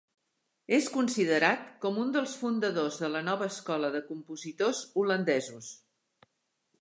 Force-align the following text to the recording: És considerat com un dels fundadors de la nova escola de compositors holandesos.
És 0.75 0.85
considerat 0.93 1.67
com 1.83 1.99
un 2.05 2.15
dels 2.15 2.33
fundadors 2.43 2.97
de 3.03 3.11
la 3.17 3.21
nova 3.29 3.49
escola 3.53 3.91
de 3.97 4.01
compositors 4.09 4.81
holandesos. 5.03 5.73